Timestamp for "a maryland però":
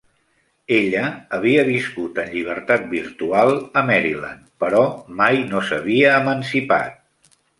3.81-4.81